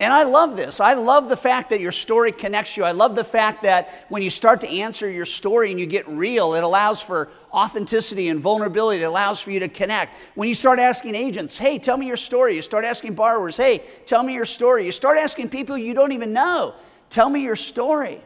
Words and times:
And 0.00 0.14
I 0.14 0.22
love 0.22 0.56
this. 0.56 0.80
I 0.80 0.94
love 0.94 1.28
the 1.28 1.36
fact 1.36 1.68
that 1.68 1.80
your 1.80 1.92
story 1.92 2.32
connects 2.32 2.74
you. 2.74 2.84
I 2.84 2.92
love 2.92 3.14
the 3.14 3.22
fact 3.22 3.62
that 3.64 4.06
when 4.08 4.22
you 4.22 4.30
start 4.30 4.62
to 4.62 4.68
answer 4.68 5.10
your 5.10 5.26
story 5.26 5.70
and 5.70 5.78
you 5.78 5.84
get 5.84 6.08
real, 6.08 6.54
it 6.54 6.64
allows 6.64 7.02
for 7.02 7.28
authenticity 7.52 8.28
and 8.28 8.40
vulnerability. 8.40 9.02
It 9.02 9.06
allows 9.06 9.42
for 9.42 9.50
you 9.50 9.60
to 9.60 9.68
connect. 9.68 10.16
When 10.36 10.48
you 10.48 10.54
start 10.54 10.78
asking 10.78 11.14
agents, 11.14 11.58
hey, 11.58 11.78
tell 11.78 11.98
me 11.98 12.06
your 12.06 12.16
story. 12.16 12.56
You 12.56 12.62
start 12.62 12.86
asking 12.86 13.12
borrowers, 13.14 13.58
hey, 13.58 13.84
tell 14.06 14.22
me 14.22 14.32
your 14.32 14.46
story. 14.46 14.86
You 14.86 14.92
start 14.92 15.18
asking 15.18 15.50
people 15.50 15.76
you 15.76 15.92
don't 15.92 16.12
even 16.12 16.32
know, 16.32 16.74
tell 17.10 17.28
me 17.28 17.42
your 17.42 17.56
story. 17.56 18.22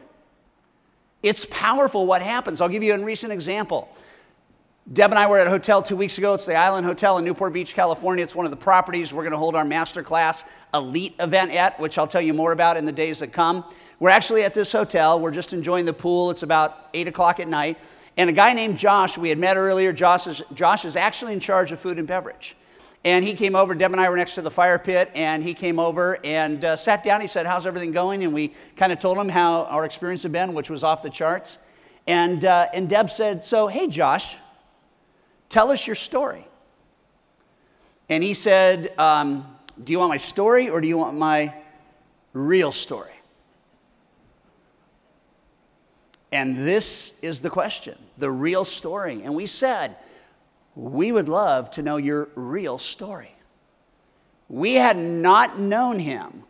It's 1.21 1.45
powerful 1.49 2.05
what 2.05 2.21
happens. 2.21 2.61
I'll 2.61 2.69
give 2.69 2.83
you 2.83 2.93
a 2.93 2.99
recent 2.99 3.33
example. 3.33 3.89
Deb 4.93 5.09
and 5.09 5.17
I 5.17 5.25
were 5.25 5.39
at 5.39 5.47
a 5.47 5.49
hotel 5.49 5.81
two 5.81 5.95
weeks 5.95 6.19
ago. 6.19 6.35
It's 6.35 6.45
the 6.45 6.53
Island 6.53 6.85
Hotel 6.85 7.17
in 7.17 7.25
Newport 7.25 7.53
Beach, 7.53 7.73
California. 7.73 8.23
It's 8.23 8.35
one 8.35 8.45
of 8.45 8.51
the 8.51 8.55
properties 8.55 9.11
we're 9.11 9.23
going 9.23 9.31
to 9.31 9.37
hold 9.37 9.55
our 9.55 9.65
masterclass 9.65 10.43
elite 10.75 11.15
event 11.17 11.53
at, 11.53 11.79
which 11.79 11.97
I'll 11.97 12.05
tell 12.05 12.21
you 12.21 12.35
more 12.35 12.51
about 12.51 12.77
in 12.77 12.85
the 12.85 12.91
days 12.91 13.17
that 13.17 13.33
come. 13.33 13.65
We're 13.99 14.11
actually 14.11 14.43
at 14.43 14.53
this 14.53 14.71
hotel. 14.71 15.19
We're 15.19 15.31
just 15.31 15.53
enjoying 15.53 15.85
the 15.85 15.93
pool. 15.93 16.29
It's 16.29 16.43
about 16.43 16.89
8 16.93 17.07
o'clock 17.07 17.39
at 17.39 17.47
night. 17.47 17.79
And 18.15 18.29
a 18.29 18.33
guy 18.33 18.53
named 18.53 18.77
Josh, 18.77 19.17
we 19.17 19.29
had 19.29 19.39
met 19.39 19.57
earlier, 19.57 19.91
Josh 19.91 20.27
is, 20.27 20.43
Josh 20.53 20.85
is 20.85 20.95
actually 20.95 21.33
in 21.33 21.39
charge 21.39 21.71
of 21.71 21.79
food 21.79 21.97
and 21.97 22.07
beverage. 22.07 22.55
And 23.03 23.25
he 23.25 23.33
came 23.33 23.55
over, 23.55 23.73
Deb 23.73 23.91
and 23.91 23.99
I 23.99 24.07
were 24.07 24.17
next 24.17 24.35
to 24.35 24.43
the 24.43 24.51
fire 24.51 24.77
pit, 24.77 25.09
and 25.15 25.41
he 25.41 25.55
came 25.55 25.79
over 25.79 26.23
and 26.23 26.63
uh, 26.63 26.75
sat 26.75 27.01
down. 27.01 27.21
He 27.21 27.27
said, 27.27 27.47
How's 27.47 27.65
everything 27.65 27.91
going? 27.91 28.23
And 28.23 28.35
we 28.35 28.53
kind 28.75 28.93
of 28.93 28.99
told 28.99 29.17
him 29.17 29.29
how 29.29 29.63
our 29.63 29.83
experience 29.83 30.21
had 30.21 30.31
been, 30.31 30.53
which 30.53 30.69
was 30.69 30.83
off 30.83 31.01
the 31.01 31.09
charts. 31.09 31.57
And, 32.05 32.45
uh, 32.45 32.67
and 32.71 32.87
Deb 32.87 33.09
said, 33.09 33.43
So, 33.43 33.65
hey, 33.65 33.87
Josh, 33.87 34.37
Tell 35.49 35.71
us 35.71 35.85
your 35.87 35.95
story. 35.95 36.47
And 38.09 38.23
he 38.23 38.33
said, 38.33 38.93
um, 38.97 39.55
Do 39.83 39.91
you 39.91 39.99
want 39.99 40.09
my 40.09 40.17
story 40.17 40.69
or 40.69 40.81
do 40.81 40.87
you 40.87 40.97
want 40.97 41.17
my 41.17 41.53
real 42.33 42.71
story? 42.71 43.11
And 46.31 46.67
this 46.67 47.13
is 47.21 47.41
the 47.41 47.49
question 47.49 47.97
the 48.17 48.29
real 48.29 48.65
story. 48.65 49.21
And 49.23 49.35
we 49.35 49.45
said, 49.45 49.95
We 50.75 51.11
would 51.11 51.29
love 51.29 51.71
to 51.71 51.81
know 51.81 51.97
your 51.97 52.27
real 52.35 52.77
story. 52.77 53.31
We 54.49 54.73
had 54.73 54.97
not 54.97 55.59
known 55.59 55.99
him 55.99 56.43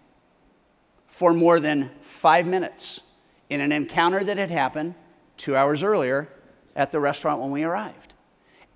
for 1.08 1.34
more 1.34 1.60
than 1.60 1.92
five 2.02 2.46
minutes 2.46 3.02
in 3.50 3.62
an 3.62 3.72
encounter 3.72 4.24
that 4.24 4.38
had 4.38 4.50
happened 4.50 4.96
two 5.38 5.56
hours 5.56 5.84
earlier 5.84 6.30
at 6.76 6.92
the 6.92 7.00
restaurant 7.00 7.40
when 7.40 7.52
we 7.52 7.64
arrived. 7.64 8.15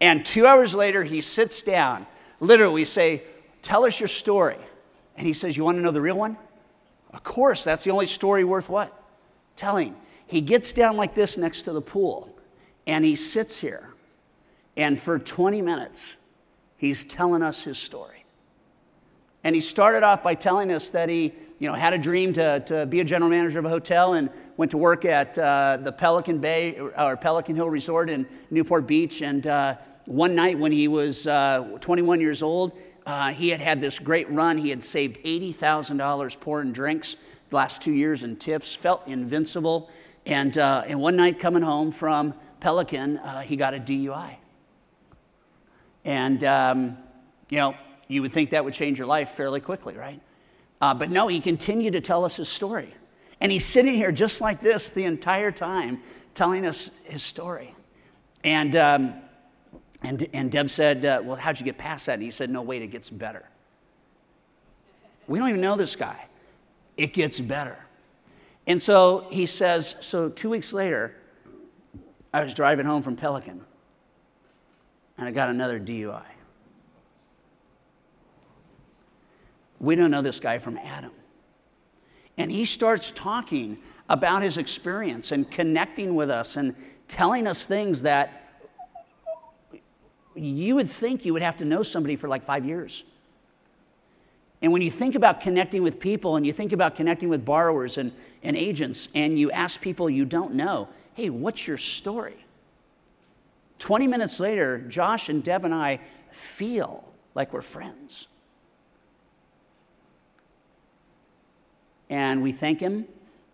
And 0.01 0.25
two 0.25 0.45
hours 0.45 0.73
later, 0.73 1.03
he 1.03 1.21
sits 1.21 1.61
down. 1.61 2.07
Literally, 2.39 2.73
we 2.73 2.85
say, 2.85 3.23
Tell 3.61 3.85
us 3.85 3.99
your 3.99 4.07
story. 4.07 4.57
And 5.17 5.27
he 5.27 5.33
says, 5.33 5.57
You 5.57 5.63
want 5.63 5.77
to 5.77 5.81
know 5.81 5.91
the 5.91 6.01
real 6.01 6.17
one? 6.17 6.37
Of 7.11 7.23
course, 7.23 7.63
that's 7.63 7.83
the 7.83 7.91
only 7.91 8.07
story 8.07 8.43
worth 8.43 8.69
what? 8.69 8.93
Telling. 9.55 9.95
He 10.27 10.41
gets 10.41 10.73
down 10.73 10.95
like 10.95 11.15
this 11.15 11.37
next 11.37 11.63
to 11.63 11.73
the 11.73 11.81
pool 11.81 12.33
and 12.85 13.03
he 13.03 13.15
sits 13.15 13.57
here. 13.57 13.89
And 14.77 14.99
for 14.99 15.19
20 15.19 15.61
minutes, 15.61 16.17
he's 16.77 17.03
telling 17.03 17.41
us 17.41 17.63
his 17.63 17.77
story. 17.77 18.18
And 19.43 19.55
he 19.55 19.61
started 19.61 20.03
off 20.03 20.21
by 20.23 20.35
telling 20.35 20.71
us 20.71 20.89
that 20.89 21.09
he 21.09 21.33
you 21.59 21.67
know, 21.67 21.73
had 21.73 21.93
a 21.93 21.97
dream 21.97 22.33
to, 22.33 22.61
to 22.61 22.85
be 22.85 23.01
a 23.01 23.03
general 23.03 23.29
manager 23.29 23.59
of 23.59 23.65
a 23.65 23.69
hotel 23.69 24.13
and 24.13 24.29
went 24.57 24.71
to 24.71 24.77
work 24.77 25.05
at 25.05 25.37
uh, 25.37 25.77
the 25.81 25.91
Pelican 25.91 26.39
Bay 26.39 26.79
or 26.79 27.17
Pelican 27.17 27.55
Hill 27.55 27.69
Resort 27.69 28.09
in 28.09 28.25
Newport 28.49 28.87
Beach. 28.87 29.21
And 29.21 29.45
uh, 29.45 29.75
one 30.05 30.35
night 30.35 30.57
when 30.57 30.71
he 30.71 30.87
was 30.87 31.27
uh, 31.27 31.77
21 31.81 32.21
years 32.21 32.41
old, 32.41 32.77
uh, 33.05 33.31
he 33.31 33.49
had 33.49 33.59
had 33.59 33.81
this 33.81 33.99
great 33.99 34.29
run. 34.31 34.57
He 34.57 34.69
had 34.69 34.81
saved 34.81 35.17
$80,000 35.23 36.39
pouring 36.39 36.71
drinks 36.71 37.17
the 37.49 37.55
last 37.55 37.81
two 37.81 37.91
years 37.91 38.23
in 38.23 38.35
tips, 38.37 38.73
felt 38.73 39.05
invincible. 39.07 39.89
And, 40.25 40.57
uh, 40.57 40.83
and 40.87 40.99
one 40.99 41.15
night 41.15 41.39
coming 41.39 41.63
home 41.63 41.91
from 41.91 42.33
Pelican, 42.59 43.17
uh, 43.17 43.41
he 43.41 43.55
got 43.55 43.73
a 43.73 43.79
DUI. 43.79 44.35
And, 46.05 46.43
um, 46.43 46.97
you 47.49 47.57
know, 47.57 47.75
you 48.09 48.21
would 48.21 48.33
think 48.33 48.49
that 48.49 48.65
would 48.65 48.73
change 48.73 48.97
your 48.97 49.07
life 49.07 49.29
fairly 49.29 49.61
quickly, 49.61 49.95
right? 49.95 50.19
Uh, 50.81 50.93
but 50.93 51.09
no, 51.09 51.27
he 51.27 51.39
continued 51.39 51.93
to 51.93 52.01
tell 52.01 52.25
us 52.25 52.35
his 52.35 52.49
story. 52.49 52.93
And 53.39 53.51
he's 53.51 53.65
sitting 53.65 53.95
here 53.95 54.11
just 54.11 54.41
like 54.41 54.59
this 54.59 54.89
the 54.89 55.05
entire 55.05 55.51
time, 55.51 56.01
telling 56.33 56.65
us 56.65 56.91
his 57.05 57.23
story. 57.23 57.73
And 58.43 58.75
um, 58.75 59.13
and, 60.01 60.27
and 60.33 60.51
Deb 60.51 60.69
said, 60.69 61.05
uh, 61.05 61.21
Well, 61.23 61.35
how'd 61.35 61.59
you 61.59 61.65
get 61.65 61.77
past 61.77 62.05
that? 62.05 62.13
And 62.13 62.23
he 62.23 62.31
said, 62.31 62.49
No, 62.49 62.61
wait, 62.61 62.81
it 62.81 62.87
gets 62.87 63.09
better. 63.09 63.45
We 65.27 65.39
don't 65.39 65.49
even 65.49 65.61
know 65.61 65.75
this 65.75 65.95
guy. 65.95 66.25
It 66.97 67.13
gets 67.13 67.39
better. 67.39 67.77
And 68.65 68.81
so 68.81 69.27
he 69.29 69.45
says, 69.45 69.95
So 69.99 70.29
two 70.29 70.49
weeks 70.49 70.73
later, 70.73 71.15
I 72.33 72.43
was 72.43 72.53
driving 72.53 72.85
home 72.85 73.01
from 73.01 73.15
Pelican 73.15 73.61
and 75.17 75.27
I 75.27 75.31
got 75.31 75.49
another 75.49 75.79
DUI. 75.79 76.23
We 79.79 79.95
don't 79.95 80.11
know 80.11 80.21
this 80.21 80.39
guy 80.39 80.59
from 80.59 80.77
Adam. 80.77 81.11
And 82.37 82.51
he 82.51 82.65
starts 82.65 83.11
talking 83.11 83.77
about 84.07 84.43
his 84.43 84.57
experience 84.57 85.31
and 85.31 85.49
connecting 85.49 86.15
with 86.15 86.29
us 86.29 86.57
and 86.57 86.75
telling 87.07 87.47
us 87.47 87.65
things 87.65 88.03
that 88.03 88.49
you 90.35 90.75
would 90.75 90.89
think 90.89 91.25
you 91.25 91.33
would 91.33 91.41
have 91.41 91.57
to 91.57 91.65
know 91.65 91.83
somebody 91.83 92.15
for 92.15 92.27
like 92.27 92.43
five 92.43 92.65
years. 92.65 93.03
And 94.61 94.71
when 94.73 94.81
you 94.81 94.91
think 94.91 95.15
about 95.15 95.41
connecting 95.41 95.83
with 95.83 95.99
people 95.99 96.35
and 96.35 96.45
you 96.45 96.51
think 96.51 96.73
about 96.73 96.95
connecting 96.95 97.29
with 97.29 97.45
borrowers 97.45 97.97
and, 97.97 98.11
and 98.43 98.57
agents, 98.57 99.07
and 99.15 99.39
you 99.39 99.51
ask 99.51 99.79
people 99.79 100.09
you 100.09 100.25
don't 100.25 100.53
know, 100.53 100.89
hey, 101.13 101.29
what's 101.29 101.67
your 101.67 101.77
story? 101.77 102.45
20 103.79 104.07
minutes 104.07 104.39
later, 104.39 104.79
Josh 104.79 105.29
and 105.29 105.43
Deb 105.43 105.63
and 105.63 105.73
I 105.73 106.01
feel 106.31 107.05
like 107.35 107.53
we're 107.53 107.61
friends. 107.61 108.27
And 112.09 112.41
we 112.41 112.51
thank 112.51 112.79
him. 112.79 113.05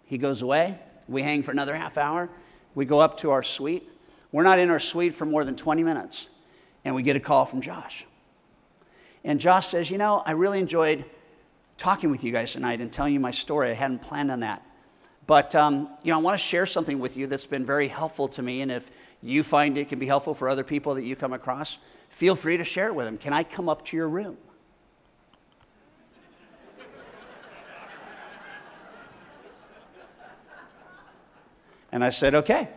He 0.06 0.18
goes 0.18 0.42
away. 0.42 0.80
We 1.08 1.24
hang 1.24 1.44
for 1.44 1.52
another 1.52 1.76
half 1.76 1.98
hour. 1.98 2.30
We 2.74 2.86
go 2.86 3.00
up 3.00 3.18
to 3.18 3.32
our 3.32 3.44
suite. 3.44 3.90
We're 4.32 4.44
not 4.44 4.60
in 4.60 4.70
our 4.70 4.80
suite 4.80 5.14
for 5.14 5.26
more 5.26 5.44
than 5.44 5.56
20 5.56 5.84
minutes 5.84 6.28
and 6.86 6.94
we 6.94 7.02
get 7.02 7.16
a 7.16 7.20
call 7.20 7.46
from 7.46 7.62
Josh. 7.62 8.06
And 9.24 9.40
Josh 9.40 9.68
says, 9.68 9.90
You 9.90 9.98
know, 9.98 10.22
I 10.26 10.32
really 10.32 10.60
enjoyed 10.60 11.04
talking 11.78 12.12
with 12.12 12.24
you 12.24 12.32
guys 12.32 12.54
tonight 12.54 12.80
and 12.80 12.94
telling 12.94 13.14
you 13.14 13.20
my 13.20 13.32
story. 13.32 13.72
I 13.72 13.74
hadn't 13.74 14.04
planned 14.04 14.32
on 14.32 14.42
that. 14.42 14.62
But, 15.28 15.56
um, 15.56 15.90
you 16.04 16.12
know, 16.12 16.20
I 16.20 16.22
want 16.22 16.36
to 16.36 16.44
share 16.44 16.68
something 16.68 17.00
with 17.00 17.18
you 17.18 17.26
that's 17.26 17.48
been 17.48 17.66
very 17.66 17.88
helpful 17.88 18.28
to 18.30 18.44
me. 18.44 18.62
And 18.62 18.72
if 18.72 18.92
you 19.24 19.42
find 19.42 19.76
it 19.78 19.90
can 19.90 19.98
be 19.98 20.06
helpful 20.06 20.36
for 20.36 20.48
other 20.48 20.64
people 20.64 20.94
that 20.94 21.04
you 21.04 21.16
come 21.16 21.34
across, 21.34 21.80
feel 22.10 22.36
free 22.36 22.58
to 22.58 22.64
share 22.64 22.88
it 22.88 22.96
with 22.96 23.08
them. 23.08 23.18
Can 23.18 23.34
I 23.34 23.44
come 23.44 23.68
up 23.68 23.84
to 23.86 23.98
your 23.98 24.08
room? 24.08 24.38
And 31.92 32.04
I 32.04 32.10
said, 32.10 32.36
okay. 32.36 32.70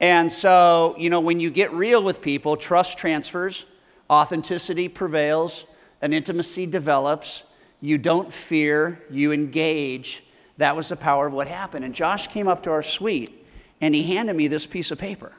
And 0.00 0.30
so, 0.30 0.94
you 0.98 1.10
know, 1.10 1.20
when 1.20 1.40
you 1.40 1.50
get 1.50 1.72
real 1.72 2.02
with 2.02 2.20
people, 2.20 2.56
trust 2.56 2.98
transfers, 2.98 3.64
authenticity 4.10 4.88
prevails, 4.88 5.66
an 6.02 6.12
intimacy 6.12 6.66
develops. 6.66 7.42
You 7.80 7.98
don't 7.98 8.32
fear, 8.32 9.02
you 9.10 9.32
engage. 9.32 10.24
That 10.58 10.76
was 10.76 10.88
the 10.88 10.96
power 10.96 11.26
of 11.26 11.32
what 11.32 11.48
happened. 11.48 11.84
And 11.84 11.94
Josh 11.94 12.28
came 12.28 12.48
up 12.48 12.62
to 12.64 12.70
our 12.70 12.82
suite 12.82 13.46
and 13.80 13.94
he 13.94 14.14
handed 14.14 14.36
me 14.36 14.48
this 14.48 14.66
piece 14.66 14.90
of 14.90 14.98
paper. 14.98 15.32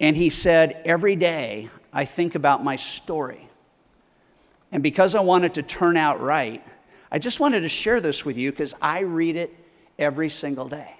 And 0.00 0.16
he 0.16 0.30
said, 0.30 0.80
Every 0.84 1.16
day 1.16 1.68
I 1.92 2.04
think 2.04 2.34
about 2.34 2.64
my 2.64 2.76
story. 2.76 3.48
And 4.70 4.82
because 4.82 5.14
I 5.14 5.20
wanted 5.20 5.54
to 5.54 5.62
turn 5.62 5.96
out 5.96 6.20
right, 6.20 6.62
I 7.10 7.18
just 7.18 7.40
wanted 7.40 7.60
to 7.60 7.68
share 7.68 8.00
this 8.00 8.24
with 8.24 8.36
you 8.36 8.50
because 8.50 8.74
I 8.82 9.00
read 9.00 9.36
it 9.36 9.54
every 9.98 10.28
single 10.28 10.68
day. 10.68 10.97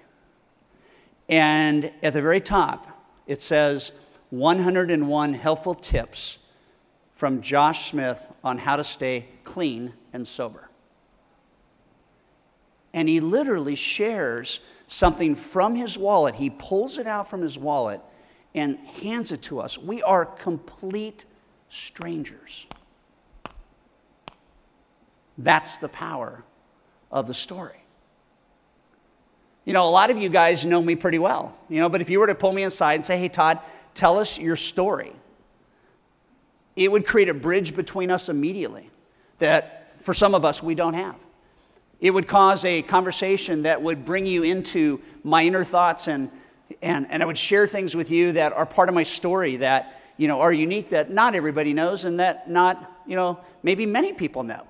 And 1.29 1.91
at 2.01 2.13
the 2.13 2.21
very 2.21 2.41
top, 2.41 2.87
it 3.27 3.41
says 3.41 3.91
101 4.31 5.33
helpful 5.35 5.75
tips 5.75 6.39
from 7.13 7.41
Josh 7.41 7.91
Smith 7.91 8.31
on 8.43 8.57
how 8.57 8.75
to 8.75 8.83
stay 8.83 9.27
clean 9.43 9.93
and 10.11 10.27
sober. 10.27 10.69
And 12.93 13.07
he 13.07 13.19
literally 13.19 13.75
shares 13.75 14.59
something 14.87 15.35
from 15.35 15.75
his 15.75 15.97
wallet. 15.97 16.35
He 16.35 16.49
pulls 16.49 16.97
it 16.97 17.05
out 17.05 17.29
from 17.29 17.41
his 17.41 17.57
wallet 17.57 18.01
and 18.55 18.77
hands 18.79 19.31
it 19.31 19.43
to 19.43 19.59
us. 19.59 19.77
We 19.77 20.01
are 20.01 20.25
complete 20.25 21.25
strangers. 21.69 22.65
That's 25.37 25.77
the 25.77 25.89
power 25.89 26.43
of 27.11 27.27
the 27.27 27.33
story. 27.35 27.83
You 29.65 29.73
know, 29.73 29.87
a 29.87 29.91
lot 29.91 30.09
of 30.09 30.17
you 30.17 30.29
guys 30.29 30.65
know 30.65 30.81
me 30.81 30.95
pretty 30.95 31.19
well, 31.19 31.55
you 31.69 31.79
know, 31.79 31.89
but 31.89 32.01
if 32.01 32.09
you 32.09 32.19
were 32.19 32.27
to 32.27 32.35
pull 32.35 32.53
me 32.53 32.63
aside 32.63 32.95
and 32.95 33.05
say, 33.05 33.17
hey, 33.17 33.29
Todd, 33.29 33.59
tell 33.93 34.17
us 34.17 34.37
your 34.39 34.55
story, 34.55 35.13
it 36.75 36.91
would 36.91 37.05
create 37.05 37.29
a 37.29 37.33
bridge 37.33 37.75
between 37.75 38.09
us 38.09 38.29
immediately 38.29 38.89
that 39.39 39.91
for 40.01 40.13
some 40.13 40.33
of 40.33 40.45
us 40.45 40.63
we 40.63 40.75
don't 40.75 40.93
have. 40.93 41.15
It 41.99 42.11
would 42.11 42.27
cause 42.27 42.63
a 42.63 42.81
conversation 42.81 43.63
that 43.63 43.81
would 43.81 44.05
bring 44.05 44.25
you 44.25 44.43
into 44.43 45.01
my 45.23 45.43
inner 45.43 45.65
thoughts 45.65 46.07
and, 46.07 46.31
and, 46.81 47.07
and 47.09 47.21
I 47.21 47.25
would 47.25 47.37
share 47.37 47.67
things 47.67 47.95
with 47.95 48.09
you 48.09 48.33
that 48.33 48.53
are 48.53 48.65
part 48.65 48.87
of 48.87 48.95
my 48.95 49.03
story 49.03 49.57
that, 49.57 50.01
you 50.15 50.27
know, 50.27 50.39
are 50.39 50.53
unique 50.53 50.89
that 50.89 51.11
not 51.11 51.35
everybody 51.35 51.73
knows 51.73 52.05
and 52.05 52.19
that 52.21 52.49
not, 52.49 53.01
you 53.05 53.17
know, 53.17 53.39
maybe 53.63 53.85
many 53.85 54.13
people 54.13 54.43
know. 54.43 54.65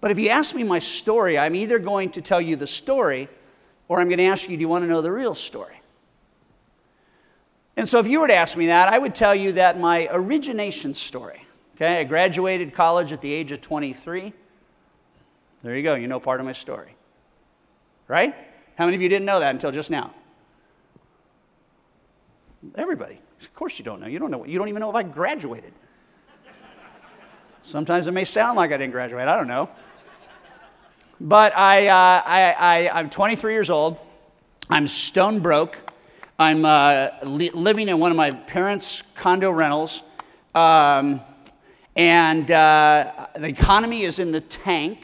But 0.00 0.10
if 0.10 0.18
you 0.18 0.28
ask 0.28 0.54
me 0.54 0.62
my 0.62 0.78
story, 0.78 1.38
I'm 1.38 1.54
either 1.54 1.78
going 1.78 2.10
to 2.10 2.20
tell 2.20 2.40
you 2.40 2.56
the 2.56 2.66
story 2.66 3.28
or 3.88 4.00
I'm 4.00 4.08
going 4.08 4.18
to 4.18 4.24
ask 4.24 4.48
you, 4.48 4.56
do 4.56 4.60
you 4.60 4.68
want 4.68 4.84
to 4.84 4.88
know 4.88 5.00
the 5.00 5.12
real 5.12 5.34
story? 5.34 5.80
And 7.76 7.88
so 7.88 7.98
if 7.98 8.06
you 8.06 8.20
were 8.20 8.26
to 8.26 8.34
ask 8.34 8.56
me 8.56 8.66
that, 8.66 8.92
I 8.92 8.98
would 8.98 9.14
tell 9.14 9.34
you 9.34 9.52
that 9.52 9.78
my 9.78 10.08
origination 10.10 10.94
story, 10.94 11.46
okay, 11.76 12.00
I 12.00 12.04
graduated 12.04 12.74
college 12.74 13.12
at 13.12 13.20
the 13.20 13.32
age 13.32 13.52
of 13.52 13.60
23. 13.60 14.32
There 15.62 15.76
you 15.76 15.82
go, 15.82 15.94
you 15.94 16.08
know 16.08 16.20
part 16.20 16.40
of 16.40 16.46
my 16.46 16.52
story. 16.52 16.94
Right? 18.08 18.34
How 18.76 18.84
many 18.84 18.96
of 18.96 19.02
you 19.02 19.08
didn't 19.08 19.26
know 19.26 19.40
that 19.40 19.54
until 19.54 19.72
just 19.72 19.90
now? 19.90 20.14
Everybody. 22.74 23.20
Of 23.40 23.54
course 23.54 23.78
you 23.78 23.84
don't 23.84 24.00
know. 24.00 24.06
You 24.06 24.18
don't 24.18 24.30
know. 24.30 24.44
You 24.44 24.58
don't 24.58 24.68
even 24.68 24.80
know 24.80 24.90
if 24.90 24.96
I 24.96 25.02
graduated. 25.02 25.72
Sometimes 27.66 28.06
it 28.06 28.12
may 28.12 28.24
sound 28.24 28.56
like 28.56 28.70
I 28.70 28.76
didn't 28.76 28.92
graduate. 28.92 29.26
I 29.26 29.36
don't 29.36 29.48
know. 29.48 29.68
But 31.20 31.56
I, 31.56 31.88
uh, 31.88 32.22
I, 32.24 32.52
I, 32.52 32.90
I'm 32.96 33.10
23 33.10 33.52
years 33.52 33.70
old. 33.70 33.98
I'm 34.70 34.86
stone 34.86 35.40
broke. 35.40 35.76
I'm 36.38 36.64
uh, 36.64 37.08
li- 37.24 37.50
living 37.50 37.88
in 37.88 37.98
one 37.98 38.12
of 38.12 38.16
my 38.16 38.30
parents' 38.30 39.02
condo 39.16 39.50
rentals. 39.50 40.04
Um, 40.54 41.20
and 41.96 42.48
uh, 42.52 43.26
the 43.34 43.48
economy 43.48 44.02
is 44.04 44.20
in 44.20 44.30
the 44.30 44.42
tank. 44.42 45.00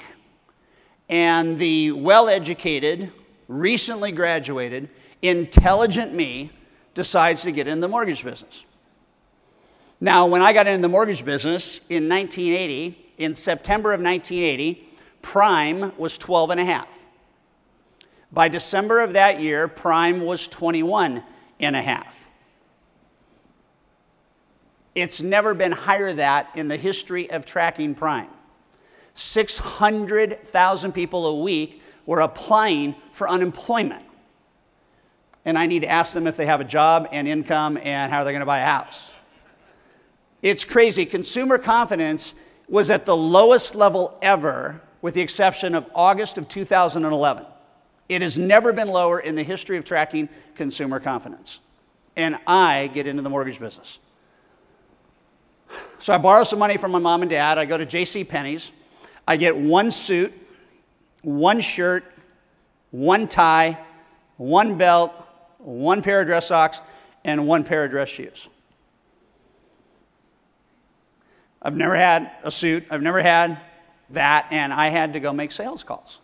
And 1.08 1.58
the 1.58 1.90
well 1.90 2.28
educated, 2.28 3.10
recently 3.48 4.12
graduated, 4.12 4.88
intelligent 5.20 6.14
me 6.14 6.52
decides 6.94 7.42
to 7.42 7.50
get 7.50 7.66
in 7.66 7.80
the 7.80 7.88
mortgage 7.88 8.22
business. 8.22 8.64
Now, 10.02 10.26
when 10.26 10.42
I 10.42 10.52
got 10.52 10.66
into 10.66 10.82
the 10.82 10.88
mortgage 10.88 11.24
business 11.24 11.80
in 11.88 12.08
1980, 12.08 13.14
in 13.18 13.36
September 13.36 13.92
of 13.92 14.00
1980, 14.00 14.84
prime 15.22 15.96
was 15.96 16.18
12 16.18 16.50
and 16.50 16.58
a 16.58 16.64
half. 16.64 16.88
By 18.32 18.48
December 18.48 18.98
of 18.98 19.12
that 19.12 19.40
year, 19.40 19.68
prime 19.68 20.22
was 20.22 20.48
21 20.48 21.22
and 21.60 21.76
a 21.76 21.82
half. 21.82 22.26
It's 24.96 25.22
never 25.22 25.54
been 25.54 25.70
higher 25.70 26.12
that 26.14 26.48
in 26.56 26.66
the 26.66 26.76
history 26.76 27.30
of 27.30 27.44
tracking 27.44 27.94
prime. 27.94 28.30
600,000 29.14 30.90
people 30.90 31.26
a 31.26 31.40
week 31.40 31.80
were 32.06 32.22
applying 32.22 32.96
for 33.12 33.28
unemployment. 33.28 34.02
And 35.44 35.56
I 35.56 35.66
need 35.66 35.82
to 35.82 35.88
ask 35.88 36.12
them 36.12 36.26
if 36.26 36.36
they 36.36 36.46
have 36.46 36.60
a 36.60 36.64
job 36.64 37.06
and 37.12 37.28
income 37.28 37.78
and 37.80 38.10
how 38.10 38.24
they're 38.24 38.32
going 38.32 38.40
to 38.40 38.46
buy 38.46 38.58
a 38.58 38.66
house. 38.66 39.11
It's 40.42 40.64
crazy. 40.64 41.06
Consumer 41.06 41.56
confidence 41.56 42.34
was 42.68 42.90
at 42.90 43.06
the 43.06 43.16
lowest 43.16 43.74
level 43.74 44.18
ever, 44.20 44.80
with 45.00 45.14
the 45.14 45.20
exception 45.20 45.74
of 45.74 45.88
August 45.94 46.36
of 46.36 46.48
2011. 46.48 47.46
It 48.08 48.22
has 48.22 48.38
never 48.38 48.72
been 48.72 48.88
lower 48.88 49.20
in 49.20 49.36
the 49.36 49.42
history 49.42 49.78
of 49.78 49.84
tracking 49.84 50.28
consumer 50.54 51.00
confidence. 51.00 51.60
And 52.16 52.36
I 52.46 52.88
get 52.88 53.06
into 53.06 53.22
the 53.22 53.30
mortgage 53.30 53.58
business. 53.58 53.98
So 55.98 56.12
I 56.12 56.18
borrow 56.18 56.44
some 56.44 56.58
money 56.58 56.76
from 56.76 56.90
my 56.90 56.98
mom 56.98 57.22
and 57.22 57.30
dad. 57.30 57.58
I 57.58 57.64
go 57.64 57.78
to 57.78 57.86
J.C. 57.86 58.24
Penney's. 58.24 58.72
I 59.26 59.36
get 59.36 59.56
one 59.56 59.90
suit, 59.90 60.32
one 61.22 61.60
shirt, 61.60 62.04
one 62.90 63.28
tie, 63.28 63.78
one 64.36 64.76
belt, 64.76 65.12
one 65.58 66.02
pair 66.02 66.20
of 66.20 66.26
dress 66.26 66.48
socks, 66.48 66.80
and 67.24 67.46
one 67.46 67.64
pair 67.64 67.84
of 67.84 67.92
dress 67.92 68.08
shoes. 68.08 68.48
I've 71.62 71.76
never 71.76 71.94
had 71.94 72.32
a 72.42 72.50
suit, 72.50 72.84
I've 72.90 73.02
never 73.02 73.22
had 73.22 73.60
that, 74.10 74.48
and 74.50 74.72
I 74.72 74.88
had 74.88 75.12
to 75.12 75.20
go 75.20 75.32
make 75.32 75.52
sales 75.52 75.84
calls. 75.84 76.18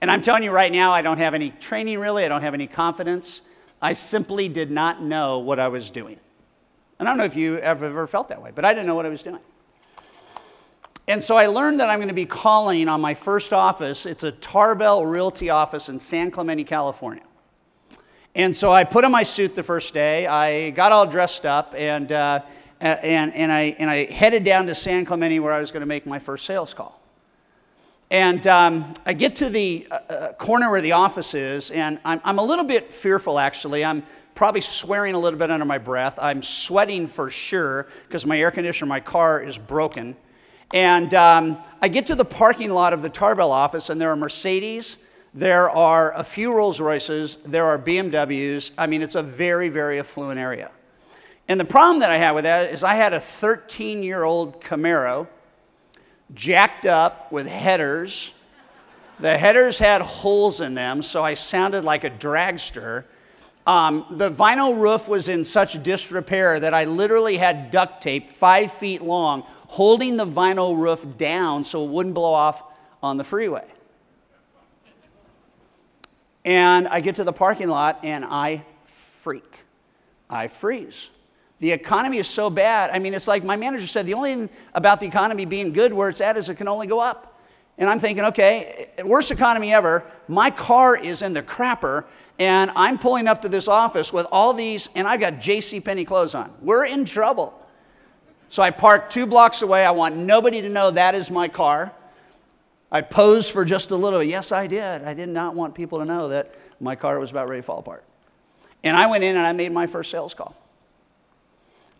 And 0.00 0.10
I'm 0.10 0.20
telling 0.20 0.42
you 0.42 0.50
right 0.50 0.70
now, 0.70 0.92
I 0.92 1.00
don't 1.00 1.18
have 1.18 1.32
any 1.32 1.50
training 1.50 1.98
really, 1.98 2.24
I 2.24 2.28
don't 2.28 2.42
have 2.42 2.54
any 2.54 2.66
confidence. 2.66 3.40
I 3.80 3.94
simply 3.94 4.48
did 4.48 4.70
not 4.70 5.02
know 5.02 5.38
what 5.38 5.58
I 5.58 5.68
was 5.68 5.90
doing. 5.90 6.18
And 6.98 7.08
I 7.08 7.10
don't 7.10 7.18
know 7.18 7.24
if 7.24 7.36
you 7.36 7.54
have 7.54 7.82
ever 7.82 8.06
felt 8.06 8.28
that 8.28 8.42
way, 8.42 8.52
but 8.54 8.64
I 8.64 8.72
didn't 8.72 8.86
know 8.86 8.94
what 8.94 9.06
I 9.06 9.08
was 9.08 9.22
doing. 9.22 9.40
And 11.06 11.22
so 11.22 11.36
I 11.36 11.46
learned 11.46 11.80
that 11.80 11.90
I'm 11.90 11.98
going 11.98 12.08
to 12.08 12.14
be 12.14 12.24
calling 12.24 12.88
on 12.88 13.00
my 13.00 13.12
first 13.12 13.52
office. 13.52 14.06
It's 14.06 14.22
a 14.22 14.32
Tarbell 14.32 15.04
Realty 15.04 15.50
office 15.50 15.90
in 15.90 15.98
San 15.98 16.30
Clemente, 16.30 16.64
California. 16.64 17.24
And 18.34 18.56
so 18.56 18.72
I 18.72 18.84
put 18.84 19.04
on 19.04 19.12
my 19.12 19.22
suit 19.22 19.54
the 19.54 19.62
first 19.62 19.92
day. 19.92 20.26
I 20.26 20.70
got 20.70 20.92
all 20.92 21.06
dressed 21.06 21.44
up, 21.44 21.74
and 21.76 22.10
uh, 22.10 22.40
and, 22.84 23.34
and, 23.34 23.50
I, 23.50 23.76
and 23.78 23.90
I 23.90 24.04
headed 24.04 24.44
down 24.44 24.66
to 24.66 24.74
San 24.74 25.04
Clemente 25.04 25.38
where 25.40 25.52
I 25.52 25.60
was 25.60 25.70
going 25.70 25.80
to 25.80 25.86
make 25.86 26.06
my 26.06 26.18
first 26.18 26.44
sales 26.44 26.74
call. 26.74 27.00
And 28.10 28.46
um, 28.46 28.94
I 29.06 29.14
get 29.14 29.36
to 29.36 29.48
the 29.48 29.86
uh, 29.90 29.94
uh, 29.94 30.32
corner 30.34 30.70
where 30.70 30.82
the 30.82 30.92
office 30.92 31.34
is, 31.34 31.70
and 31.70 31.98
I'm, 32.04 32.20
I'm 32.24 32.38
a 32.38 32.44
little 32.44 32.64
bit 32.64 32.92
fearful 32.92 33.38
actually. 33.38 33.84
I'm 33.84 34.02
probably 34.34 34.60
swearing 34.60 35.14
a 35.14 35.18
little 35.18 35.38
bit 35.38 35.50
under 35.50 35.64
my 35.64 35.78
breath. 35.78 36.18
I'm 36.20 36.42
sweating 36.42 37.06
for 37.06 37.30
sure 37.30 37.86
because 38.06 38.26
my 38.26 38.38
air 38.38 38.50
conditioner, 38.50 38.88
my 38.88 39.00
car 39.00 39.40
is 39.40 39.56
broken. 39.56 40.16
And 40.74 41.14
um, 41.14 41.58
I 41.80 41.88
get 41.88 42.06
to 42.06 42.14
the 42.14 42.24
parking 42.24 42.70
lot 42.70 42.92
of 42.92 43.00
the 43.00 43.08
Tarbell 43.08 43.52
office, 43.52 43.90
and 43.90 44.00
there 44.00 44.10
are 44.10 44.16
Mercedes, 44.16 44.98
there 45.32 45.70
are 45.70 46.12
a 46.14 46.24
few 46.24 46.52
Rolls 46.52 46.80
Royces, 46.80 47.38
there 47.44 47.64
are 47.64 47.78
BMWs. 47.78 48.72
I 48.76 48.86
mean, 48.86 49.00
it's 49.00 49.14
a 49.14 49.22
very, 49.22 49.68
very 49.68 49.98
affluent 49.98 50.38
area. 50.38 50.70
And 51.48 51.60
the 51.60 51.64
problem 51.64 52.00
that 52.00 52.10
I 52.10 52.16
had 52.16 52.32
with 52.32 52.44
that 52.44 52.70
is 52.70 52.82
I 52.82 52.94
had 52.94 53.12
a 53.12 53.20
13 53.20 54.02
year 54.02 54.24
old 54.24 54.60
Camaro 54.60 55.26
jacked 56.32 56.86
up 56.86 57.30
with 57.30 57.46
headers. 57.46 58.32
The 59.20 59.36
headers 59.36 59.78
had 59.78 60.00
holes 60.00 60.60
in 60.60 60.74
them, 60.74 61.02
so 61.02 61.22
I 61.22 61.34
sounded 61.34 61.84
like 61.84 62.04
a 62.04 62.10
dragster. 62.10 63.04
Um, 63.66 64.04
the 64.10 64.30
vinyl 64.30 64.78
roof 64.78 65.08
was 65.08 65.28
in 65.28 65.44
such 65.44 65.82
disrepair 65.82 66.60
that 66.60 66.74
I 66.74 66.84
literally 66.84 67.36
had 67.36 67.70
duct 67.70 68.02
tape 68.02 68.28
five 68.28 68.72
feet 68.72 69.00
long 69.00 69.42
holding 69.68 70.16
the 70.16 70.26
vinyl 70.26 70.76
roof 70.78 71.06
down 71.16 71.64
so 71.64 71.84
it 71.84 71.90
wouldn't 71.90 72.14
blow 72.14 72.32
off 72.32 72.62
on 73.02 73.16
the 73.16 73.24
freeway. 73.24 73.64
And 76.44 76.88
I 76.88 77.00
get 77.00 77.16
to 77.16 77.24
the 77.24 77.32
parking 77.32 77.68
lot 77.68 78.00
and 78.02 78.24
I 78.24 78.64
freak. 78.84 79.50
I 80.28 80.48
freeze. 80.48 81.08
The 81.60 81.70
economy 81.70 82.18
is 82.18 82.26
so 82.26 82.50
bad. 82.50 82.90
I 82.90 82.98
mean, 82.98 83.14
it's 83.14 83.28
like 83.28 83.44
my 83.44 83.56
manager 83.56 83.86
said 83.86 84.06
the 84.06 84.14
only 84.14 84.34
thing 84.34 84.50
about 84.74 85.00
the 85.00 85.06
economy 85.06 85.44
being 85.44 85.72
good 85.72 85.92
where 85.92 86.08
it's 86.08 86.20
at 86.20 86.36
is 86.36 86.48
it 86.48 86.56
can 86.56 86.68
only 86.68 86.86
go 86.86 87.00
up. 87.00 87.40
And 87.76 87.90
I'm 87.90 87.98
thinking, 87.98 88.24
okay, 88.26 88.90
worst 89.04 89.30
economy 89.30 89.72
ever. 89.72 90.04
My 90.28 90.50
car 90.50 90.96
is 90.96 91.22
in 91.22 91.32
the 91.32 91.42
crapper, 91.42 92.04
and 92.38 92.70
I'm 92.76 92.98
pulling 92.98 93.26
up 93.26 93.42
to 93.42 93.48
this 93.48 93.66
office 93.66 94.12
with 94.12 94.26
all 94.30 94.52
these, 94.52 94.88
and 94.94 95.08
I've 95.08 95.20
got 95.20 95.40
J.C. 95.40 95.80
Penney 95.80 96.04
clothes 96.04 96.34
on. 96.34 96.52
We're 96.60 96.84
in 96.84 97.04
trouble. 97.04 97.58
So 98.48 98.62
I 98.62 98.70
park 98.70 99.10
two 99.10 99.26
blocks 99.26 99.62
away. 99.62 99.84
I 99.84 99.90
want 99.90 100.16
nobody 100.16 100.62
to 100.62 100.68
know 100.68 100.92
that 100.92 101.16
is 101.16 101.30
my 101.30 101.48
car. 101.48 101.92
I 102.92 103.00
posed 103.00 103.50
for 103.50 103.64
just 103.64 103.90
a 103.90 103.96
little. 103.96 104.22
Yes, 104.22 104.52
I 104.52 104.68
did. 104.68 105.02
I 105.02 105.14
did 105.14 105.28
not 105.28 105.56
want 105.56 105.74
people 105.74 105.98
to 105.98 106.04
know 106.04 106.28
that 106.28 106.54
my 106.78 106.94
car 106.94 107.18
was 107.18 107.32
about 107.32 107.48
ready 107.48 107.60
to 107.60 107.66
fall 107.66 107.80
apart. 107.80 108.04
And 108.84 108.96
I 108.96 109.06
went 109.06 109.24
in 109.24 109.36
and 109.36 109.44
I 109.44 109.52
made 109.52 109.72
my 109.72 109.88
first 109.88 110.12
sales 110.12 110.34
call. 110.34 110.54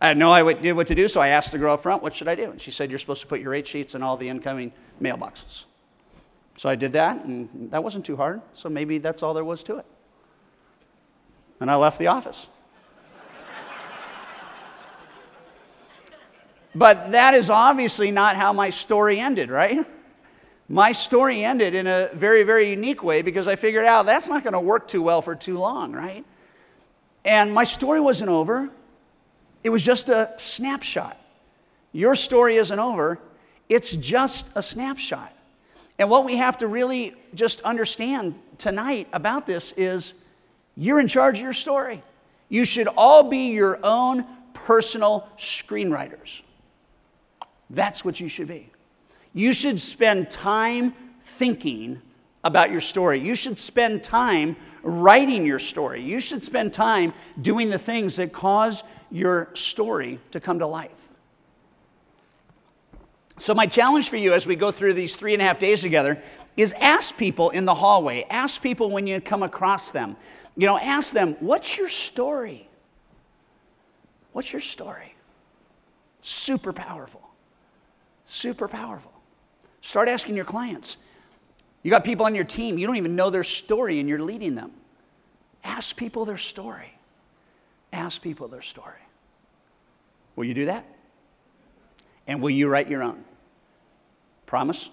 I 0.01 0.09
had 0.09 0.17
no 0.17 0.33
idea 0.33 0.75
what 0.75 0.87
to 0.87 0.95
do, 0.95 1.07
so 1.07 1.21
I 1.21 1.29
asked 1.29 1.51
the 1.51 1.57
girl 1.57 1.73
up 1.73 1.83
front, 1.83 2.03
What 2.03 2.15
should 2.15 2.27
I 2.27 2.35
do? 2.35 2.51
And 2.51 2.61
she 2.61 2.71
said, 2.71 2.89
You're 2.89 2.99
supposed 2.99 3.21
to 3.21 3.27
put 3.27 3.39
your 3.39 3.51
rate 3.51 3.67
sheets 3.67 3.95
in 3.95 4.03
all 4.03 4.17
the 4.17 4.27
incoming 4.27 4.73
mailboxes. 5.01 5.63
So 6.57 6.69
I 6.69 6.75
did 6.75 6.93
that, 6.93 7.23
and 7.25 7.71
that 7.71 7.83
wasn't 7.83 8.05
too 8.05 8.15
hard, 8.15 8.41
so 8.53 8.69
maybe 8.69 8.97
that's 8.97 9.23
all 9.23 9.33
there 9.33 9.43
was 9.43 9.63
to 9.63 9.77
it. 9.77 9.85
And 11.59 11.71
I 11.71 11.75
left 11.75 11.99
the 11.99 12.07
office. 12.07 12.47
but 16.75 17.11
that 17.11 17.33
is 17.33 17.49
obviously 17.49 18.11
not 18.11 18.35
how 18.35 18.53
my 18.53 18.69
story 18.69 19.19
ended, 19.19 19.49
right? 19.49 19.85
My 20.67 20.93
story 20.93 21.43
ended 21.43 21.75
in 21.75 21.87
a 21.87 22.09
very, 22.13 22.43
very 22.43 22.69
unique 22.69 23.03
way 23.03 23.21
because 23.21 23.47
I 23.47 23.55
figured 23.55 23.85
out 23.85 24.05
that's 24.05 24.27
not 24.27 24.43
going 24.43 24.53
to 24.53 24.59
work 24.59 24.87
too 24.87 25.01
well 25.01 25.21
for 25.21 25.35
too 25.35 25.57
long, 25.57 25.93
right? 25.93 26.25
And 27.23 27.53
my 27.53 27.65
story 27.65 27.99
wasn't 27.99 28.29
over, 28.29 28.69
it 29.65 29.71
was 29.71 29.83
just 29.83 30.09
a 30.09 30.31
snapshot. 30.37 31.19
Your 31.91 32.13
story 32.13 32.57
isn't 32.57 32.77
over, 32.77 33.17
it's 33.67 33.93
just 33.93 34.47
a 34.53 34.61
snapshot. 34.61 35.33
And 35.97 36.07
what 36.07 36.23
we 36.23 36.37
have 36.37 36.59
to 36.59 36.67
really 36.67 37.15
just 37.33 37.61
understand 37.61 38.35
tonight 38.59 39.07
about 39.11 39.47
this 39.47 39.71
is 39.75 40.13
you're 40.77 40.99
in 40.99 41.07
charge 41.07 41.39
of 41.39 41.43
your 41.43 41.53
story. 41.53 42.03
You 42.47 42.63
should 42.63 42.87
all 42.95 43.23
be 43.23 43.47
your 43.47 43.79
own 43.83 44.25
personal 44.53 45.27
screenwriters. 45.35 46.41
That's 47.71 48.05
what 48.05 48.19
you 48.19 48.27
should 48.27 48.47
be. 48.47 48.69
You 49.33 49.51
should 49.51 49.81
spend 49.81 50.29
time 50.29 50.93
thinking 51.23 52.03
about 52.43 52.69
your 52.69 52.81
story. 52.81 53.19
You 53.19 53.33
should 53.33 53.57
spend 53.57 54.03
time 54.03 54.57
writing 54.85 55.45
your 55.45 55.59
story. 55.59 56.01
You 56.01 56.19
should 56.19 56.43
spend 56.43 56.71
time 56.71 57.13
doing 57.41 57.69
the 57.69 57.79
things 57.79 58.15
that 58.17 58.31
cause 58.31 58.83
your 59.11 59.49
story 59.55 60.19
to 60.31 60.39
come 60.39 60.59
to 60.59 60.67
life. 60.67 60.91
So, 63.37 63.53
my 63.53 63.65
challenge 63.65 64.09
for 64.09 64.15
you 64.15 64.31
as 64.31 64.47
we 64.47 64.55
go 64.55 64.71
through 64.71 64.93
these 64.93 65.17
three 65.17 65.33
and 65.33 65.41
a 65.41 65.45
half 65.45 65.59
days 65.59 65.81
together 65.81 66.21
is 66.55 66.71
ask 66.73 67.17
people 67.17 67.49
in 67.49 67.65
the 67.65 67.75
hallway, 67.75 68.25
ask 68.29 68.61
people 68.61 68.89
when 68.89 69.07
you 69.07 69.19
come 69.19 69.43
across 69.43 69.91
them, 69.91 70.15
you 70.55 70.67
know, 70.67 70.77
ask 70.77 71.11
them, 71.11 71.35
what's 71.41 71.77
your 71.77 71.89
story? 71.89 72.69
What's 74.31 74.53
your 74.53 74.61
story? 74.61 75.15
Super 76.21 76.71
powerful. 76.71 77.21
Super 78.27 78.67
powerful. 78.67 79.11
Start 79.81 80.07
asking 80.07 80.35
your 80.35 80.45
clients. 80.45 80.95
You 81.85 81.91
got 81.91 82.03
people 82.03 82.25
on 82.25 82.33
your 82.33 82.45
team, 82.45 82.79
you 82.79 82.87
don't 82.87 82.95
even 82.95 83.15
know 83.15 83.29
their 83.29 83.43
story 83.43 83.99
and 83.99 84.09
you're 84.09 84.19
leading 84.19 84.55
them. 84.55 84.71
Ask 85.63 85.95
people 85.95 86.25
their 86.25 86.39
story. 86.39 86.91
Ask 87.93 88.23
people 88.23 88.47
their 88.47 88.63
story. 88.63 88.97
Will 90.35 90.45
you 90.45 90.55
do 90.55 90.65
that? 90.65 90.83
And 92.25 92.41
will 92.41 92.49
you 92.49 92.69
write 92.69 92.89
your 92.89 93.03
own? 93.03 93.23
Promise? 94.47 94.89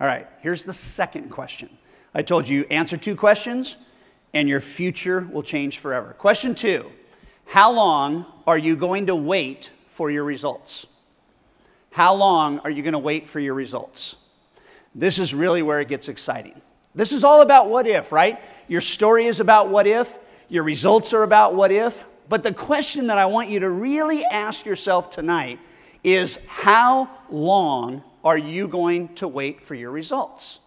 All 0.00 0.06
right, 0.08 0.26
here's 0.40 0.64
the 0.64 0.72
second 0.72 1.30
question. 1.30 1.68
I 2.12 2.22
told 2.22 2.48
you 2.48 2.64
answer 2.68 2.96
two 2.96 3.14
questions 3.14 3.76
and 4.34 4.48
your 4.48 4.60
future 4.60 5.28
will 5.30 5.44
change 5.44 5.78
forever. 5.78 6.12
Question 6.14 6.56
two 6.56 6.90
How 7.46 7.70
long 7.70 8.26
are 8.48 8.58
you 8.58 8.74
going 8.74 9.06
to 9.06 9.14
wait 9.14 9.70
for 9.90 10.10
your 10.10 10.24
results? 10.24 10.88
How 11.92 12.16
long 12.16 12.58
are 12.64 12.70
you 12.70 12.82
going 12.82 12.94
to 12.94 12.98
wait 12.98 13.28
for 13.28 13.38
your 13.38 13.54
results? 13.54 14.16
This 14.94 15.18
is 15.18 15.34
really 15.34 15.62
where 15.62 15.80
it 15.80 15.88
gets 15.88 16.08
exciting. 16.08 16.60
This 16.94 17.12
is 17.12 17.24
all 17.24 17.40
about 17.40 17.68
what 17.68 17.86
if, 17.86 18.12
right? 18.12 18.42
Your 18.68 18.80
story 18.80 19.26
is 19.26 19.40
about 19.40 19.68
what 19.70 19.86
if, 19.86 20.18
your 20.48 20.62
results 20.62 21.14
are 21.14 21.22
about 21.22 21.54
what 21.54 21.72
if. 21.72 22.04
But 22.28 22.42
the 22.42 22.52
question 22.52 23.06
that 23.08 23.18
I 23.18 23.26
want 23.26 23.48
you 23.48 23.60
to 23.60 23.70
really 23.70 24.24
ask 24.24 24.66
yourself 24.66 25.10
tonight 25.10 25.58
is 26.04 26.38
how 26.46 27.10
long 27.30 28.02
are 28.24 28.38
you 28.38 28.68
going 28.68 29.14
to 29.14 29.28
wait 29.28 29.62
for 29.62 29.74
your 29.74 29.90
results? 29.90 30.60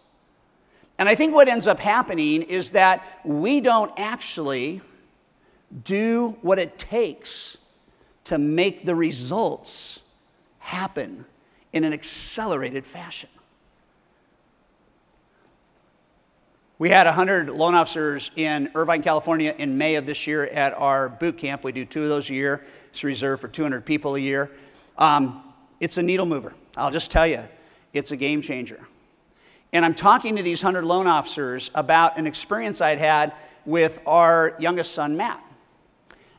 And 0.98 1.08
I 1.08 1.14
think 1.14 1.34
what 1.34 1.48
ends 1.48 1.66
up 1.66 1.78
happening 1.78 2.42
is 2.42 2.70
that 2.72 3.04
we 3.24 3.60
don't 3.60 3.92
actually 3.96 4.80
do 5.84 6.36
what 6.42 6.58
it 6.58 6.78
takes 6.78 7.56
to 8.24 8.38
make 8.38 8.84
the 8.84 8.94
results 8.94 10.00
happen 10.58 11.24
in 11.72 11.84
an 11.84 11.92
accelerated 11.92 12.86
fashion. 12.86 13.28
We 16.78 16.90
had 16.90 17.06
100 17.06 17.48
loan 17.48 17.74
officers 17.74 18.30
in 18.36 18.70
Irvine, 18.74 19.02
California 19.02 19.54
in 19.56 19.78
May 19.78 19.94
of 19.94 20.04
this 20.04 20.26
year 20.26 20.44
at 20.44 20.74
our 20.74 21.08
boot 21.08 21.38
camp. 21.38 21.64
We 21.64 21.72
do 21.72 21.86
two 21.86 22.02
of 22.02 22.10
those 22.10 22.28
a 22.28 22.34
year. 22.34 22.66
It's 22.90 23.02
reserved 23.02 23.40
for 23.40 23.48
200 23.48 23.86
people 23.86 24.14
a 24.14 24.18
year. 24.18 24.50
Um, 24.98 25.42
it's 25.80 25.96
a 25.96 26.02
needle 26.02 26.26
mover. 26.26 26.52
I'll 26.76 26.90
just 26.90 27.10
tell 27.10 27.26
you, 27.26 27.42
it's 27.94 28.10
a 28.10 28.16
game 28.16 28.42
changer. 28.42 28.78
And 29.72 29.86
I'm 29.86 29.94
talking 29.94 30.36
to 30.36 30.42
these 30.42 30.62
100 30.62 30.84
loan 30.84 31.06
officers 31.06 31.70
about 31.74 32.18
an 32.18 32.26
experience 32.26 32.82
I'd 32.82 32.98
had 32.98 33.32
with 33.64 33.98
our 34.04 34.54
youngest 34.58 34.92
son, 34.92 35.16
Matt. 35.16 35.42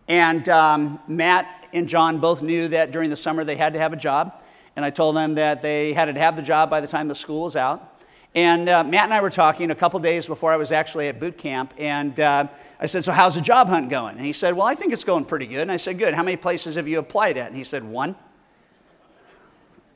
And 0.08 0.48
um, 0.50 1.00
Matt 1.08 1.68
and 1.74 1.90
John 1.90 2.20
both 2.20 2.44
knew 2.44 2.68
that 2.68 2.92
during 2.92 3.10
the 3.10 3.16
summer 3.16 3.44
they 3.44 3.56
had 3.56 3.74
to 3.74 3.80
have 3.80 3.92
a 3.92 3.98
job. 3.98 4.40
And 4.76 4.86
I 4.86 4.92
told 4.92 5.16
them 5.16 5.34
that 5.36 5.64
they 5.64 5.94
had 5.94 6.06
to 6.06 6.20
have 6.20 6.36
the 6.36 6.44
job 6.44 6.70
by 6.70 6.80
the 6.80 6.88
time 6.88 7.08
the 7.08 7.16
school 7.16 7.46
was 7.46 7.56
out. 7.56 7.97
And 8.38 8.70
uh, 8.70 8.84
Matt 8.84 9.06
and 9.06 9.16
I 9.16 9.22
were 9.22 9.32
talking 9.32 9.72
a 9.72 9.76
couple 9.76 10.00
days 10.00 10.28
before 10.28 10.54
I 10.54 10.58
was 10.58 10.72
actually 10.72 11.08
at 11.08 11.20
boot 11.20 11.40
camp. 11.40 11.74
And 11.80 12.20
uh, 12.20 12.48
I 12.80 12.86
said, 12.86 13.04
So, 13.04 13.12
how's 13.12 13.34
the 13.34 13.42
job 13.42 13.68
hunt 13.68 13.90
going? 13.90 14.16
And 14.16 14.24
he 14.24 14.32
said, 14.32 14.56
Well, 14.56 14.68
I 14.68 14.76
think 14.76 14.94
it's 14.94 15.04
going 15.04 15.26
pretty 15.26 15.48
good. 15.48 15.62
And 15.62 15.72
I 15.72 15.78
said, 15.78 15.98
Good. 15.98 16.14
How 16.14 16.22
many 16.22 16.38
places 16.38 16.76
have 16.76 16.88
you 16.88 17.00
applied 17.00 17.38
at? 17.38 17.48
And 17.48 17.58
he 17.58 17.64
said, 17.64 17.84
One. 17.84 18.16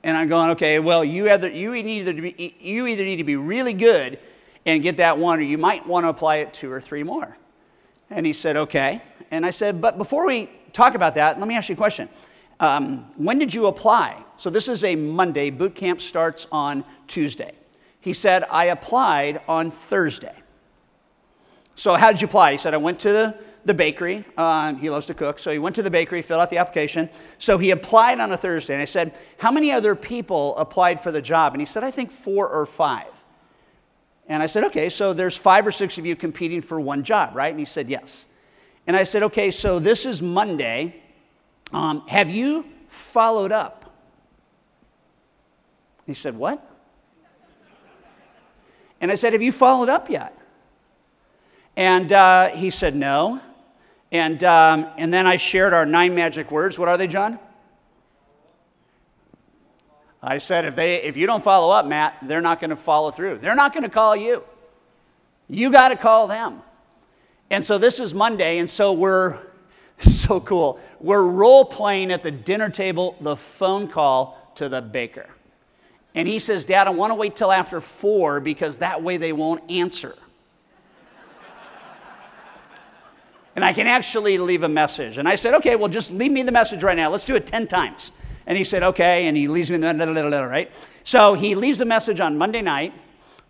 And 0.02 0.18
I'm 0.18 0.28
going, 0.28 0.50
okay, 0.52 0.80
well, 0.80 1.06
you 1.06 1.30
either, 1.30 1.52
you, 1.52 1.76
either 1.76 2.14
be, 2.16 2.56
you 2.60 2.88
either 2.88 3.04
need 3.04 3.18
to 3.18 3.24
be 3.24 3.36
really 3.36 3.74
good 3.74 4.18
and 4.66 4.82
get 4.82 4.98
that 4.98 5.20
one, 5.20 5.38
or 5.38 5.44
you 5.44 5.60
might 5.60 5.86
want 5.86 6.06
to 6.06 6.10
apply 6.10 6.38
it 6.38 6.52
two 6.52 6.72
or 6.72 6.82
three 6.82 7.04
more. 7.04 7.38
And 8.10 8.26
he 8.26 8.34
said, 8.34 8.58
okay. 8.58 9.04
And 9.30 9.46
I 9.46 9.52
said, 9.52 9.80
but 9.80 10.00
before 10.00 10.26
we 10.26 10.50
talk 10.74 10.96
about 10.96 11.14
that, 11.14 11.38
let 11.38 11.48
me 11.48 11.56
ask 11.56 11.70
you 11.70 11.74
a 11.74 11.78
question. 11.78 12.10
Um, 12.60 13.06
when 13.18 13.38
did 13.38 13.54
you 13.54 13.68
apply? 13.68 14.24
So 14.38 14.50
this 14.50 14.68
is 14.68 14.84
a 14.84 14.96
Monday. 14.96 15.52
Boot 15.52 15.76
camp 15.76 16.02
starts 16.02 16.48
on 16.52 16.84
Tuesday. 17.06 17.52
He 18.02 18.14
said, 18.14 18.44
I 18.52 18.66
applied 18.66 19.42
on 19.48 19.72
Thursday. 19.72 20.36
So 21.76 21.94
how 21.96 22.12
did 22.12 22.22
you 22.22 22.28
apply? 22.28 22.52
He 22.52 22.58
said, 22.58 22.74
I 22.74 22.78
went 22.78 23.00
to 23.02 23.14
the 23.14 23.38
the 23.66 23.74
bakery. 23.74 24.26
Uh, 24.38 24.74
he 24.76 24.90
loves 24.90 25.06
to 25.08 25.14
cook. 25.14 25.40
So 25.40 25.52
he 25.52 25.60
went 25.60 25.76
to 25.76 25.84
the 25.84 25.92
bakery, 25.92 26.22
filled 26.22 26.42
out 26.42 26.50
the 26.50 26.58
application. 26.58 27.10
So 27.38 27.58
he 27.58 27.72
applied 27.72 28.20
on 28.20 28.32
a 28.32 28.38
Thursday. 28.38 28.74
And 28.74 28.82
I 28.82 28.86
said, 28.86 29.16
How 29.38 29.52
many 29.52 29.72
other 29.72 29.96
people 29.96 30.58
applied 30.58 31.02
for 31.02 31.12
the 31.12 31.22
job? 31.22 31.54
And 31.54 31.62
he 31.62 31.66
said, 31.66 31.84
I 31.84 31.92
think 31.92 32.12
four 32.12 32.48
or 32.48 32.66
five. 32.66 33.08
And 34.28 34.42
I 34.42 34.46
said, 34.46 34.64
Okay, 34.66 34.90
so 34.90 35.14
there's 35.14 35.38
five 35.38 35.66
or 35.68 35.72
six 35.72 35.98
of 35.98 36.06
you 36.06 36.16
competing 36.16 36.62
for 36.62 36.80
one 36.80 37.04
job, 37.04 37.36
right? 37.36 37.50
And 37.50 37.60
he 37.60 37.66
said, 37.66 37.90
Yes. 37.90 38.26
And 38.88 38.96
I 38.96 39.04
said, 39.04 39.24
Okay, 39.24 39.52
so 39.52 39.80
this 39.80 40.06
is 40.06 40.22
Monday. 40.22 41.02
Um, 41.72 42.06
have 42.08 42.30
you 42.30 42.66
followed 42.88 43.52
up? 43.52 43.94
He 46.06 46.14
said, 46.14 46.36
What? 46.36 46.68
And 49.02 49.12
I 49.12 49.16
said, 49.16 49.34
Have 49.34 49.42
you 49.42 49.52
followed 49.52 49.90
up 49.90 50.10
yet? 50.10 50.38
And 51.76 52.14
uh, 52.14 52.50
he 52.50 52.70
said, 52.70 52.96
No. 52.96 53.42
And, 54.12 54.44
um, 54.44 54.88
and 54.98 55.14
then 55.14 55.26
I 55.26 55.38
shared 55.38 55.74
our 55.74 55.86
nine 55.86 56.14
magic 56.14 56.52
words. 56.52 56.78
What 56.78 56.90
are 56.90 56.98
they, 56.98 57.08
John? 57.08 57.40
I 60.24 60.38
said, 60.38 60.66
if, 60.66 60.76
they, 60.76 61.02
if 61.02 61.18
you 61.18 61.26
don't 61.26 61.44
follow 61.44 61.72
up, 61.72 61.86
Matt, 61.86 62.18
they're 62.22 62.42
not 62.42 62.60
going 62.60 62.70
to 62.70 62.76
follow 62.76 63.10
through. 63.10 63.40
They're 63.40 63.56
not 63.56 63.74
going 63.74 63.84
to 63.84 63.90
call 63.90 64.16
you. 64.16 64.44
You 65.50 65.72
got 65.72 65.90
to 65.90 65.96
call 65.96 66.28
them. 66.28 66.62
And 67.50 67.66
so 67.66 67.78
this 67.78 68.00
is 68.00 68.14
Monday, 68.14 68.60
and 68.60 68.70
so 68.70 68.94
we're 68.94 69.40
so 70.00 70.40
cool. 70.40 70.80
We're 71.00 71.24
role 71.24 71.66
playing 71.66 72.12
at 72.12 72.22
the 72.22 72.32
dinner 72.32 72.70
table 72.70 73.16
the 73.20 73.36
phone 73.36 73.88
call 73.88 74.52
to 74.56 74.70
the 74.70 74.82
baker. 74.82 75.28
And 76.14 76.28
he 76.28 76.40
says, 76.40 76.66
Dad, 76.66 76.88
I 76.88 76.90
want 76.90 77.12
to 77.12 77.16
wait 77.16 77.36
till 77.36 77.52
after 77.52 77.80
four 77.80 78.40
because 78.40 78.80
that 78.80 79.02
way 79.02 79.18
they 79.18 79.32
won't 79.32 79.70
answer. 79.72 80.16
and 83.56 83.64
I 83.64 83.72
can 83.74 83.88
actually 83.88 84.38
leave 84.38 84.64
a 84.64 84.70
message. 84.70 85.18
And 85.18 85.28
I 85.28 85.36
said, 85.36 85.54
okay, 85.56 85.76
well, 85.76 85.90
just 85.90 86.12
leave 86.12 86.32
me 86.32 86.44
the 86.44 86.52
message 86.52 86.84
right 86.84 86.98
now. 86.98 87.10
Let's 87.10 87.26
do 87.26 87.36
it 87.36 87.48
10 87.48 87.68
times. 87.68 88.12
And 88.46 88.58
he 88.58 88.64
said, 88.64 88.84
okay. 88.84 89.28
And 89.28 89.38
he 89.38 89.48
leaves 89.48 89.72
me 89.72 89.78
the, 89.78 89.94
message, 89.94 90.50
right? 90.50 90.72
So 91.04 91.34
he 91.34 91.56
leaves 91.56 91.80
a 91.80 91.86
message 91.86 92.20
on 92.20 92.38
Monday 92.38 92.62
night. 92.62 92.94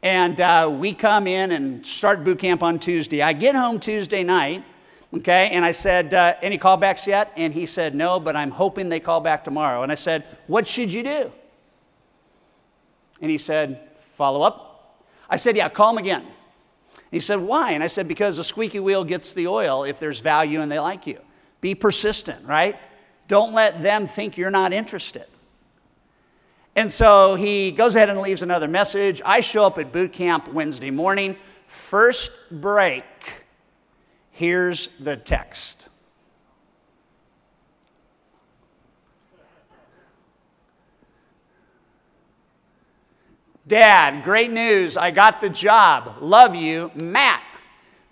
And 0.04 0.40
uh, 0.42 0.70
we 0.72 0.94
come 0.94 1.28
in 1.28 1.52
and 1.52 1.86
start 1.86 2.24
boot 2.24 2.40
camp 2.40 2.64
on 2.64 2.80
Tuesday. 2.80 3.22
I 3.22 3.34
get 3.34 3.56
home 3.56 3.80
Tuesday 3.80 4.24
night, 4.24 4.64
okay, 5.14 5.50
and 5.52 5.64
I 5.64 5.72
said, 5.72 6.16
uh, 6.16 6.34
Any 6.42 6.58
callbacks 6.58 7.06
yet? 7.06 7.32
And 7.38 7.54
he 7.54 7.68
said, 7.68 7.94
No, 7.94 8.20
but 8.20 8.36
I'm 8.36 8.50
hoping 8.50 8.90
they 8.90 9.00
call 9.00 9.22
back 9.22 9.44
tomorrow. 9.44 9.84
And 9.84 9.92
I 9.92 9.96
said, 9.96 10.24
What 10.48 10.68
should 10.68 10.92
you 10.92 11.04
do? 11.04 11.32
And 13.22 13.30
he 13.32 13.38
said, 13.38 13.80
Follow 14.16 14.42
up. 14.42 15.04
I 15.30 15.38
said, 15.38 15.56
Yeah, 15.56 15.70
call 15.70 15.92
him 15.92 15.98
again. 15.98 16.26
He 17.12 17.20
said, 17.20 17.40
Why? 17.40 17.72
And 17.72 17.84
I 17.84 17.88
said, 17.88 18.08
Because 18.08 18.38
the 18.38 18.44
squeaky 18.44 18.80
wheel 18.80 19.04
gets 19.04 19.34
the 19.34 19.48
oil 19.48 19.84
if 19.84 20.00
there's 20.00 20.20
value 20.20 20.62
and 20.62 20.72
they 20.72 20.80
like 20.80 21.08
you. 21.08 21.20
Be 21.62 21.76
persistent, 21.76 22.46
right? 22.46 22.78
Don't 23.28 23.54
let 23.54 23.82
them 23.82 24.08
think 24.08 24.38
you're 24.38 24.52
not 24.52 24.74
interested. 24.74 25.26
And 26.76 26.92
so 26.92 27.36
he 27.36 27.72
goes 27.72 27.96
ahead 27.96 28.10
and 28.10 28.20
leaves 28.22 28.42
another 28.42 28.68
message. 28.68 29.22
I 29.26 29.42
show 29.42 29.66
up 29.66 29.78
at 29.78 29.92
boot 29.92 30.14
camp 30.14 30.48
Wednesday 30.54 30.90
morning. 30.90 31.36
First 31.68 32.32
break. 32.50 33.04
Here's 34.32 34.90
the 35.00 35.16
text. 35.18 35.90
Dad, 43.72 44.26
great 44.26 44.52
news. 44.52 44.98
I 44.98 45.12
got 45.12 45.40
the 45.40 45.48
job. 45.48 46.18
Love 46.20 46.56
you, 46.56 46.92
Matt. 46.94 47.42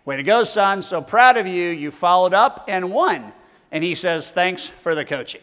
Way 0.05 0.15
to 0.15 0.23
go, 0.23 0.45
son. 0.45 0.81
So 0.81 1.01
proud 1.01 1.35
of 1.35 1.47
you. 1.47 1.67
You 1.71 1.91
followed 1.91 2.33
up 2.33 2.63
and 2.69 2.93
won. 2.93 3.33
And 3.69 3.83
he 3.83 3.93
says, 3.93 4.31
Thanks 4.31 4.67
for 4.67 4.95
the 4.95 5.03
coaching. 5.03 5.41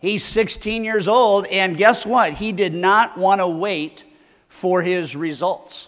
He's 0.00 0.24
16 0.24 0.82
years 0.82 1.06
old, 1.06 1.46
and 1.46 1.76
guess 1.76 2.04
what? 2.04 2.32
He 2.32 2.50
did 2.50 2.74
not 2.74 3.16
want 3.16 3.40
to 3.40 3.46
wait 3.46 4.02
for 4.48 4.82
his 4.82 5.14
results. 5.14 5.86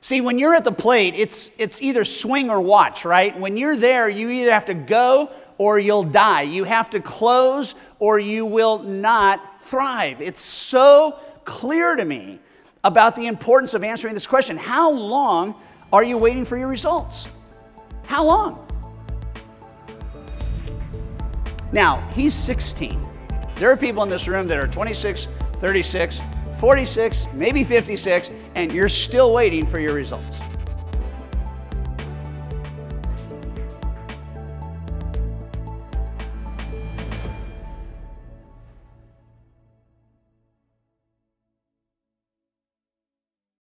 See, 0.00 0.20
when 0.20 0.38
you're 0.38 0.54
at 0.54 0.62
the 0.62 0.70
plate, 0.70 1.14
it's, 1.16 1.50
it's 1.58 1.82
either 1.82 2.04
swing 2.04 2.48
or 2.48 2.60
watch, 2.60 3.04
right? 3.04 3.36
When 3.36 3.56
you're 3.56 3.76
there, 3.76 4.08
you 4.08 4.30
either 4.30 4.52
have 4.52 4.66
to 4.66 4.74
go 4.74 5.32
or 5.58 5.80
you'll 5.80 6.04
die. 6.04 6.42
You 6.42 6.62
have 6.62 6.90
to 6.90 7.00
close 7.00 7.74
or 7.98 8.20
you 8.20 8.46
will 8.46 8.78
not 8.78 9.57
thrive. 9.68 10.20
It's 10.20 10.40
so 10.40 11.18
clear 11.44 11.96
to 11.96 12.04
me 12.04 12.40
about 12.84 13.16
the 13.16 13.26
importance 13.26 13.74
of 13.74 13.84
answering 13.84 14.14
this 14.14 14.26
question 14.26 14.56
How 14.56 14.90
long 14.90 15.54
are 15.92 16.04
you 16.04 16.18
waiting 16.18 16.44
for 16.44 16.56
your 16.56 16.68
results? 16.68 17.28
How 18.04 18.24
long? 18.24 18.64
Now, 21.72 21.98
he's 22.12 22.34
16. 22.34 23.00
There 23.56 23.70
are 23.70 23.76
people 23.76 24.02
in 24.02 24.08
this 24.08 24.26
room 24.26 24.48
that 24.48 24.58
are 24.58 24.68
26, 24.68 25.28
36, 25.54 26.20
46, 26.58 27.26
maybe 27.34 27.62
56, 27.62 28.30
and 28.54 28.72
you're 28.72 28.88
still 28.88 29.32
waiting 29.32 29.66
for 29.66 29.78
your 29.78 29.92
results. 29.92 30.40